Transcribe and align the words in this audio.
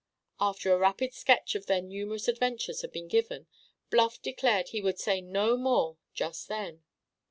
After 0.39 0.73
a 0.73 0.79
rapid 0.79 1.13
sketch 1.13 1.53
of 1.53 1.67
their 1.67 1.79
numerous 1.79 2.27
adventures 2.27 2.81
had 2.81 2.91
been 2.91 3.07
given, 3.07 3.45
Bluff 3.91 4.19
declared 4.19 4.69
he 4.69 4.81
would 4.81 4.97
say 4.97 5.21
no 5.21 5.55
more 5.57 5.99
just 6.15 6.47
then. 6.47 6.81